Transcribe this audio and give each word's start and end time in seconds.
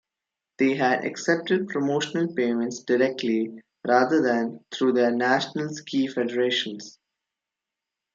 They 0.57 0.73
had 0.77 1.05
accepted 1.05 1.67
promotional 1.67 2.33
payments 2.33 2.79
directly, 2.79 3.61
rather 3.87 4.19
than 4.23 4.65
through 4.71 4.93
their 4.93 5.11
national 5.11 5.69
ski 5.69 6.07
federations. 6.07 6.97